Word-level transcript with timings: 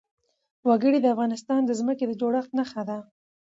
وګړي 0.67 0.99
د 1.01 1.07
افغانستان 1.13 1.61
د 1.65 1.71
ځمکې 1.79 2.05
د 2.07 2.11
جوړښت 2.21 2.51
نښه 2.57 2.81
ده. 2.89 2.97